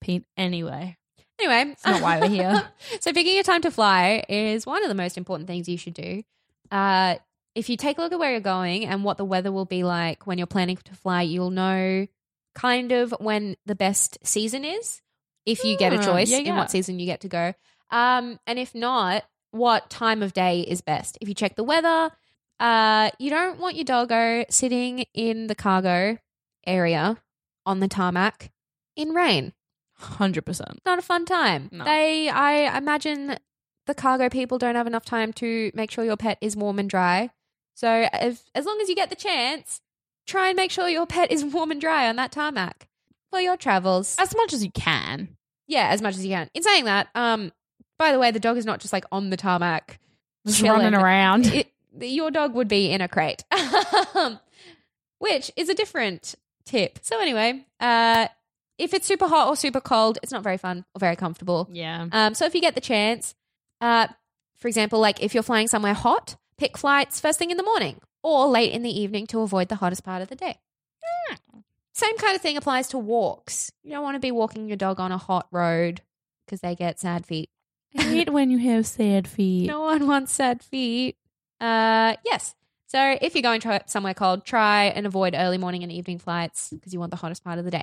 [0.01, 0.97] peanut anyway.
[1.41, 2.63] Anyway, It's not why we're here.
[3.01, 5.95] so picking your time to fly is one of the most important things you should
[5.95, 6.23] do.
[6.71, 7.17] Uh,
[7.55, 9.83] if you take a look at where you're going and what the weather will be
[9.83, 12.07] like when you're planning to fly, you'll know
[12.55, 15.01] kind of when the best season is.
[15.45, 16.57] If you get a Ah, choice yeah, in yeah.
[16.57, 17.53] what season you get to go,
[17.91, 21.19] um, and if not, what time of day is best?
[21.21, 22.11] If you check the weather,
[22.63, 26.17] uh, you don't want your doggo sitting in the cargo
[26.67, 27.19] area
[27.67, 28.51] on the tarmac
[28.97, 29.53] in rain
[29.97, 30.81] Hundred percent.
[30.87, 31.69] not a fun time.
[31.71, 31.85] No.
[31.85, 33.37] They, I imagine
[33.87, 36.89] the cargo people don't have enough time to make sure your pet is warm and
[36.91, 37.31] dry.
[37.75, 39.81] So, if, as long as you get the chance,
[40.27, 42.89] try and make sure your pet is warm and dry on that tarmac
[43.31, 44.17] for your travels.
[44.19, 45.37] As much as you can.
[45.69, 46.49] yeah, as much as you can.
[46.55, 47.53] In saying that, um,
[47.99, 49.99] by the way, the dog is not just like on the tarmac,
[50.47, 50.81] Just chilling.
[50.83, 51.47] running around.
[51.47, 53.45] It, your dog would be in a crate,
[55.19, 56.99] which is a different tip.
[57.03, 58.29] So, anyway, uh,
[58.79, 61.69] if it's super hot or super cold, it's not very fun or very comfortable.
[61.71, 62.07] yeah.
[62.11, 63.35] Um, so if you get the chance,
[63.81, 64.09] uh,
[64.57, 68.01] for example, like if you're flying somewhere hot, pick flights first thing in the morning
[68.23, 70.59] or late in the evening to avoid the hottest part of the day.
[71.95, 73.71] Same kind of thing applies to walks.
[73.83, 76.01] You don't want to be walking your dog on a hot road
[76.47, 77.51] because they get sad feet.
[77.97, 79.67] I hate when you have sad feet.
[79.67, 81.17] No one wants sad feet.
[81.63, 82.55] Uh, yes.
[82.89, 86.69] So if you're going to somewhere cold, try and avoid early morning and evening flights
[86.71, 87.83] because you want the hottest part of the day.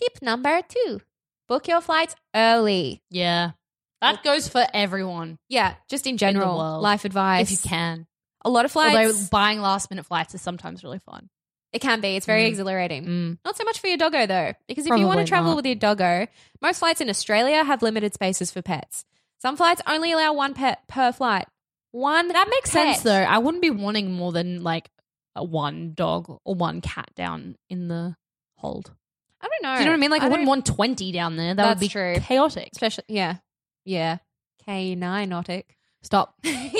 [0.00, 1.00] Tip number two:
[1.48, 3.02] book your flights early.
[3.10, 3.52] Yeah.
[4.00, 6.82] That goes for everyone Yeah, just in general, world.
[6.82, 7.50] life advice.
[7.50, 8.06] if you can.
[8.44, 8.94] A lot of flights.
[8.96, 11.30] Although buying last minute flights is sometimes really fun.
[11.72, 12.14] it can be.
[12.14, 12.48] It's very Mm.
[12.48, 13.04] exhilarating.
[13.06, 13.38] Mm.
[13.44, 15.56] Not so much for your doggo though, because if you want to travel not.
[15.56, 16.28] with your doggo,
[16.62, 19.04] most flights in Australia have limited spaces for pets.
[19.38, 21.46] Some flights only allow one pet per flight.
[21.94, 23.12] One That makes sense though.
[23.12, 24.90] I wouldn't be wanting more than like
[25.36, 28.16] a one dog or one cat down in the
[28.56, 28.92] hold.
[29.40, 29.76] I don't know.
[29.76, 30.10] Do you know what I mean?
[30.10, 31.54] Like, I, wouldn't want 20 down there.
[31.54, 32.16] That would be true.
[32.18, 32.70] chaotic.
[32.72, 33.36] especially yeah,
[33.84, 34.18] yeah.
[34.64, 35.66] K nine nautic.
[36.02, 36.34] Stop.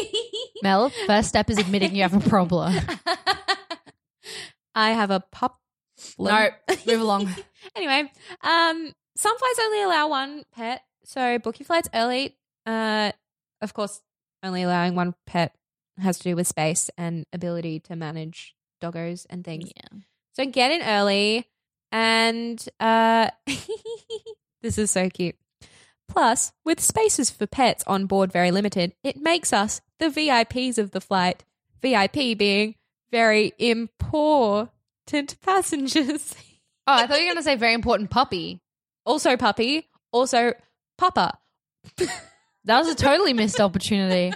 [0.64, 2.74] Mel, first step is admitting you have a problem.
[4.74, 5.61] I have a pop.
[6.18, 6.48] no,
[6.88, 7.33] move along.
[7.77, 8.11] anyway,
[8.42, 12.37] um, some flights only allow one pet, so book your flights early.
[12.66, 13.12] Uh,
[13.61, 14.00] of course,
[14.45, 15.55] only allowing one pet
[16.01, 19.71] has to do with space and ability to manage doggos and things.
[19.77, 19.99] Yeah.
[20.35, 21.49] So get in early,
[21.93, 23.31] and uh,
[24.63, 25.37] this is so cute.
[26.09, 30.91] Plus, with spaces for pets on board very limited, it makes us the VIPs of
[30.91, 31.45] the flight.
[31.81, 32.75] VIP being
[33.11, 36.35] very important passengers.
[36.87, 38.61] Oh, I thought you were going to say very important puppy.
[39.07, 40.53] also puppy, also
[40.99, 41.39] papa.
[42.66, 44.33] That was a totally missed opportunity.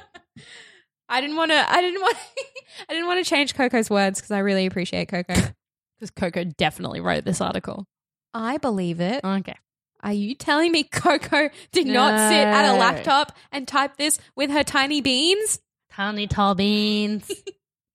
[1.08, 1.70] I didn't want to.
[1.70, 2.16] I didn't want.
[2.88, 5.34] I didn't want to change Coco's words because I really appreciate Coco.
[5.98, 7.84] Because Coco definitely wrote this article.
[8.32, 9.24] I believe it.
[9.24, 9.56] Okay.
[10.00, 12.78] Are you telling me Coco did not sit at a No.
[12.78, 15.58] laptop and type this with her tiny beans?
[15.90, 17.28] Tiny tall beans.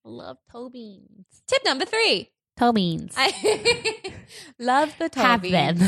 [0.04, 1.24] Love tall beans.
[1.48, 2.30] Tip number three.
[2.58, 3.14] Tall beans.
[3.16, 4.12] I
[4.58, 5.80] love the Have Tobies.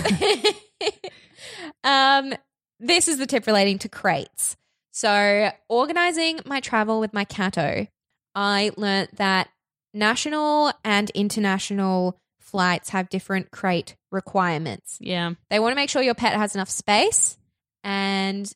[1.84, 2.32] um,
[2.78, 4.56] this is the tip relating to crates.
[4.92, 7.86] So, organizing my travel with my Cato,
[8.34, 9.48] I learnt that
[9.92, 14.98] national and international flights have different crate requirements.
[15.00, 15.32] yeah.
[15.50, 17.36] They want to make sure your pet has enough space
[17.82, 18.50] and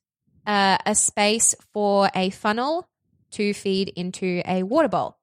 [0.47, 2.89] uh, a space for a funnel
[3.33, 5.17] to feed into a water bowl.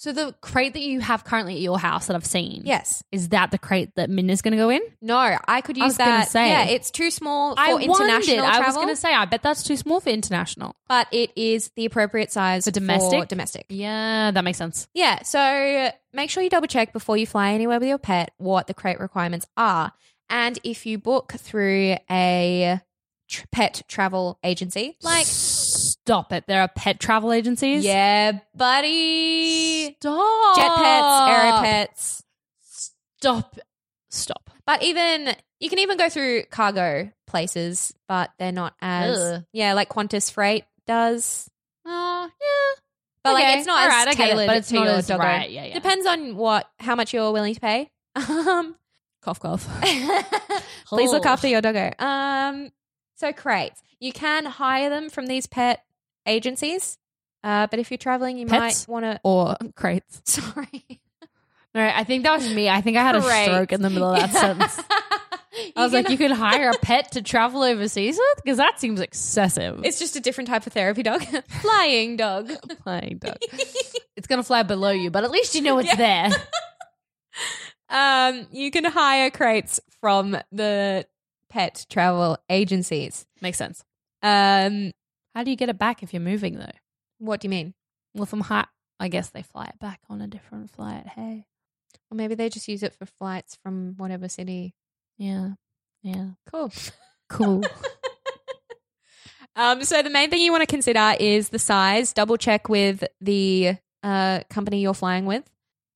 [0.00, 3.02] So the crate that you have currently at your house that I've seen, Yes.
[3.12, 4.80] is that the crate that Midna's going to go in?
[5.02, 6.28] No, I could use I was that.
[6.28, 6.48] say.
[6.48, 8.24] yeah, it's too small for I international wondered.
[8.24, 8.46] travel.
[8.46, 10.74] I was going to say, I bet that's too small for international.
[10.88, 13.28] but it is the appropriate size For domestic?
[13.28, 13.66] domestic.
[13.68, 14.88] Yeah, that makes sense.
[14.94, 18.68] Yeah, so make sure you double check before you fly anywhere with your pet what
[18.68, 19.92] the crate requirements are.
[20.30, 22.80] And if you book through a
[23.28, 25.26] tr- pet travel agency, like
[25.92, 26.44] Stop it.
[26.46, 27.84] There are pet travel agencies.
[27.84, 30.56] yeah, buddy, Stop.
[30.56, 32.22] jet pets, aero pets,
[32.62, 33.58] Stop.
[34.10, 34.50] Stop.
[34.66, 39.44] but even you can even go through cargo places, but they're not as Ugh.
[39.52, 41.48] yeah, like Qantas Freight does.
[41.86, 42.80] Oh, yeah.
[43.22, 43.42] But Okay.
[43.44, 45.06] like it's not All as right, get it, tailored but it's to not your as-
[45.06, 45.22] doggo.
[45.22, 45.74] right, yeah, yeah.
[45.74, 47.90] Depends on what how much you're willing to pay.
[48.16, 48.74] Um,
[49.22, 49.68] Cough, cough.
[50.86, 51.28] please look Oh.
[51.28, 51.92] after your doggo.
[51.98, 52.70] Um,
[53.16, 55.84] so crates you can hire them from these pet
[56.26, 56.98] agencies,
[57.44, 58.88] uh, but if you're traveling, you Pets?
[58.88, 59.20] might want to.
[59.22, 60.20] Or crates.
[60.30, 61.00] Sorry,
[61.74, 62.68] No, I think that was me.
[62.68, 63.44] I think I had a Crate.
[63.44, 64.80] stroke in the middle of that sentence.
[65.76, 68.44] I was like, you could hire a pet to travel overseas with?
[68.44, 69.80] Because that seems excessive.
[69.84, 71.22] It's just a different type of therapy dog,
[71.60, 72.50] flying dog.
[72.82, 73.36] Flying dog.
[74.16, 76.30] it's going to fly below you, but at least you know it's there.
[77.88, 81.06] Um, you can hire crates from the
[81.48, 83.26] pet travel agencies.
[83.40, 83.84] Makes sense.
[84.22, 84.92] Um,
[85.34, 86.66] How do you get it back if you're moving, though?
[87.18, 87.74] what do you mean?
[88.14, 88.66] Well, from high,
[88.98, 91.06] I guess they fly it back on a different flight.
[91.06, 91.44] Hey.
[92.10, 94.74] Or maybe they just use it for flights from whatever city.
[95.18, 95.50] Yeah.
[96.02, 96.30] Yeah.
[96.50, 96.72] Cool.
[97.28, 97.62] Cool.
[99.56, 102.12] Um, so the main thing you want to consider is the size.
[102.12, 105.42] Double check with the uh, company you're flying with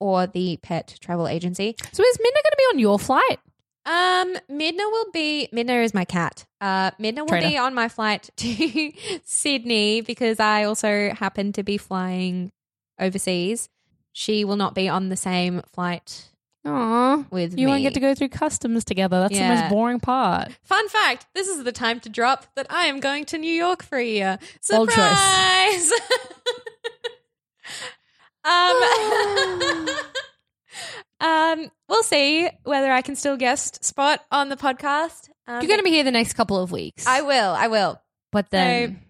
[0.00, 1.76] or the pet travel agency.
[1.92, 3.38] so is Midna going to be on your flight?
[3.86, 6.46] Um, Midna will be Midna is my cat.
[6.60, 8.92] Uh, Midna will be on my flight to
[9.24, 12.50] Sydney because I also happen to be flying
[12.98, 13.68] overseas.
[14.12, 16.30] She will not be on the same flight
[16.64, 17.24] Aw.
[17.30, 17.72] with You me.
[17.72, 19.20] won't get to go through customs together.
[19.20, 20.52] That's the most boring part.
[20.62, 23.82] Fun fact: This is the time to drop that I am going to New York
[23.82, 24.38] for a year.
[24.60, 25.92] Surprise!
[28.44, 29.88] um,
[31.20, 35.28] um, we'll see whether I can still guest spot on the podcast.
[35.46, 37.06] Um, You're going to be here the next couple of weeks.
[37.06, 37.50] I will.
[37.52, 38.00] I will.
[38.32, 39.00] but then.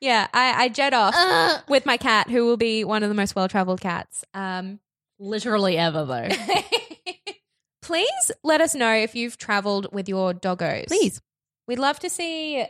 [0.00, 3.14] Yeah, I, I jet off Uh, with my cat, who will be one of the
[3.14, 4.22] most well-traveled cats.
[4.34, 4.78] Um,
[5.18, 6.28] literally ever, though.
[7.82, 10.88] please let us know if you've traveled with your doggos.
[10.88, 11.20] Please.
[11.66, 12.64] We'd love to see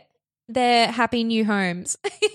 [0.47, 1.97] their happy new homes.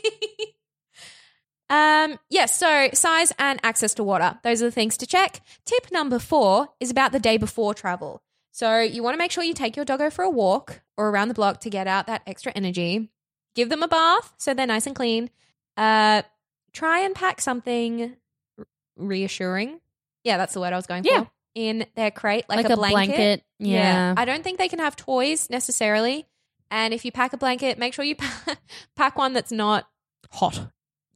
[1.71, 4.39] um, yes, so size and access to water.
[4.43, 5.41] Those are the things to check.
[5.65, 8.23] Tip number four is about the day before travel.
[8.53, 11.29] So you want to make sure you take your doggo for a walk or around
[11.29, 13.09] the block to get out that extra energy.
[13.55, 15.31] Give them a bath so they're nice and clean.
[15.77, 16.23] Uh,
[16.73, 18.17] try and pack something
[18.97, 19.81] reassuring.
[20.25, 21.21] Yeah, that's the word I was going Yeah.
[21.25, 21.31] for.
[21.55, 23.07] In their crate, like, Like, a, blanket.
[23.09, 23.45] blanket.
[23.59, 24.15] Yeah.
[24.17, 26.27] I don't think they can have toys necessarily.
[26.71, 28.15] And if you pack a blanket, make sure you
[28.97, 29.89] pack one that's not
[30.33, 30.71] Hot.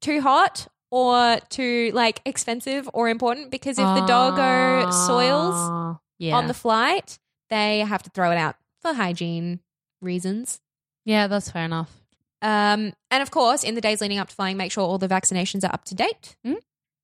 [0.04, 6.36] Too hot or too like expensive or important because if the doggo soils Ah, yeah.
[6.36, 7.18] on the flight,
[7.50, 9.60] they have to throw it out for hygiene
[10.00, 10.60] reasons.
[11.04, 11.90] Yeah, that's fair enough.
[12.42, 15.08] Um, and of course, in the days leading up to flying, make sure all the
[15.08, 16.36] vaccinations are up to date.
[16.46, 16.56] Mm.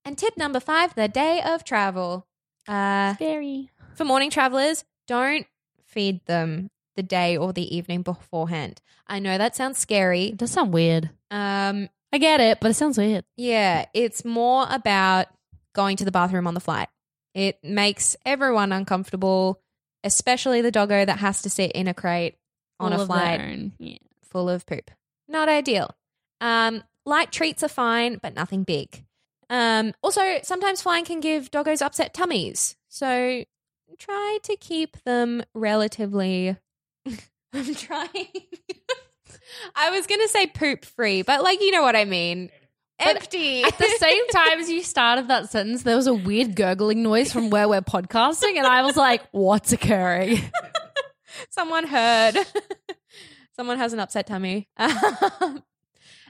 [0.04, 2.26] And tip number five: the day of travel.
[2.68, 3.70] Uh, Very.
[3.94, 5.46] for morning travelers, don't
[5.86, 8.80] feed them the day or the evening beforehand.
[9.06, 10.24] I know that sounds scary.
[10.26, 11.10] It does sound weird.
[11.30, 13.24] Um, I get it, but it sounds weird.
[13.36, 15.26] yeah, it's more about
[15.74, 16.88] going to the bathroom on the flight.
[17.34, 19.60] It makes everyone uncomfortable,
[20.02, 22.36] especially the doggo that has to sit in a crate
[22.80, 23.70] on All a flight.
[23.78, 23.98] Yeah.
[24.24, 24.90] full of poop.
[25.28, 25.94] Not ideal.
[26.40, 29.04] Um, light treats are fine, but nothing big.
[29.48, 32.76] Um, also, sometimes flying can give doggos upset tummies.
[32.88, 33.44] So
[33.98, 36.56] try to keep them relatively.
[37.52, 38.28] I'm trying.
[39.74, 42.50] I was going to say poop free, but like, you know what I mean.
[43.00, 43.62] Empty.
[43.62, 47.32] At the same time as you started that sentence, there was a weird gurgling noise
[47.32, 50.38] from where we're podcasting, and I was like, "What's occurring?"
[51.50, 52.36] Someone heard.
[53.56, 54.68] Someone has an upset tummy.
[54.76, 54.92] Um,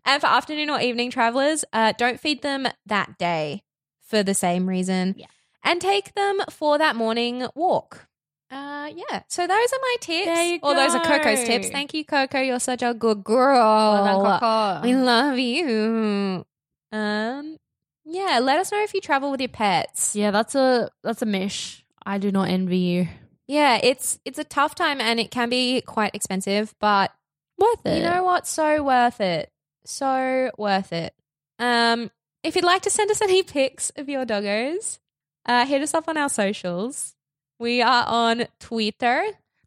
[0.04, 3.62] and for afternoon or evening travelers, uh, don't feed them that day
[4.06, 5.14] for the same reason.
[5.16, 5.26] Yeah.
[5.62, 8.08] And take them for that morning walk.
[8.50, 9.22] Uh, yeah.
[9.28, 10.26] So those are my tips.
[10.26, 11.68] There you Or those are Coco's tips.
[11.68, 12.40] Thank you, Coco.
[12.40, 14.02] You're such a good girl.
[14.02, 14.82] Well done.
[14.82, 16.44] We love you.
[16.92, 17.56] Um,
[18.04, 18.40] yeah.
[18.42, 20.16] Let us know if you travel with your pets.
[20.16, 21.84] yeah, that's a that's a mish.
[22.04, 23.08] I do not envy you.
[23.46, 27.12] Yeah, it's it's a tough time and it can be quite expensive, but
[27.60, 27.98] Worth it.
[27.98, 28.46] You know what?
[28.46, 29.50] So worth it.
[29.84, 31.14] So worth it.
[31.58, 32.10] Um,
[32.42, 34.98] if you'd like to send us any pics of your doggos,
[35.46, 37.14] uh, hit us up on our socials.
[37.60, 39.22] We are on Twitter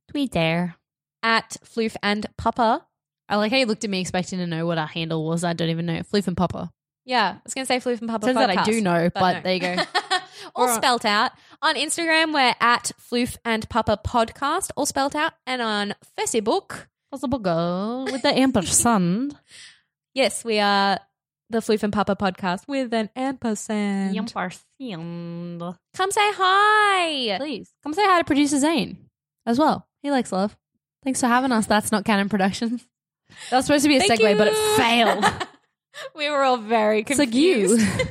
[0.09, 0.73] Twitter.
[1.21, 2.83] at Floof and Papa.
[3.29, 5.43] I like how you looked at me expecting to know what our handle was.
[5.43, 5.99] I don't even know.
[5.99, 6.71] Floof and Papa.
[7.05, 8.25] Yeah, I was going to say Floof and Papa.
[8.25, 9.41] Turns out I do know, but no.
[9.41, 9.75] there you go.
[10.55, 11.33] all spelt out.
[11.61, 15.33] On Instagram, we're at Floof and Papa Podcast, all spelt out.
[15.45, 19.37] And on Facebook, Possible go with the ampersand.
[20.15, 20.97] yes, we are
[21.53, 24.17] the Floof and Papa Podcast with an ampersand.
[24.17, 25.61] Ampersand.
[25.95, 27.37] Come say hi.
[27.37, 28.97] Please come say hi to producer Zane
[29.45, 29.87] as well.
[30.01, 30.57] He likes love.
[31.03, 31.65] Thanks for having us.
[31.65, 32.85] That's not canon productions.
[33.49, 35.25] That was supposed to be a Thank segue, but it failed.
[36.15, 37.81] we were all very It's like confused.
[37.81, 38.05] you.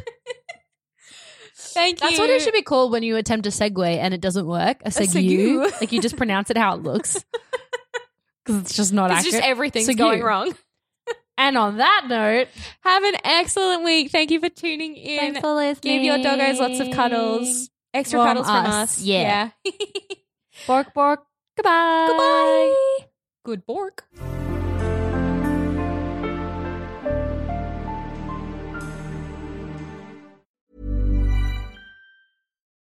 [1.56, 2.08] Thank you.
[2.08, 4.78] That's what it should be called when you attempt a segue and it doesn't work.
[4.84, 5.80] A segue.
[5.80, 7.24] like you just pronounce it how it looks.
[8.44, 9.32] Because it's just not It's accurate.
[9.34, 9.96] just everything's Segue.
[9.98, 10.52] going wrong.
[11.42, 12.46] And on that note,
[12.82, 14.12] Have an excellent week.
[14.12, 15.18] Thank you for tuning in.
[15.18, 15.94] thanks for listening.
[15.94, 17.68] Give your doggos lots of cuddles.
[17.92, 18.98] Extra From cuddles from us.
[18.98, 19.02] us.
[19.02, 19.50] Yeah.
[20.68, 21.24] Bork, bork.
[21.56, 22.06] Goodbye.
[22.08, 23.06] Goodbye.
[23.44, 24.04] Good bork.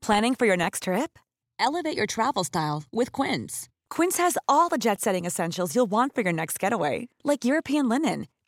[0.02, 1.18] Planning for your next trip?
[1.60, 3.70] Elevate your travel style with Quince.
[3.90, 7.88] Quince has all the jet setting essentials you'll want for your next getaway, like European
[7.88, 8.28] linen,